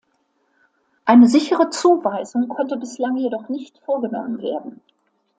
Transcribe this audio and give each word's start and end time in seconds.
Eine 1.05 1.27
sichere 1.27 1.69
Zuweisung 1.69 2.47
konnte 2.47 2.75
bislang 2.75 3.17
jedoch 3.17 3.49
nicht 3.49 3.77
vorgenommen 3.85 4.41
werden. 4.41 4.81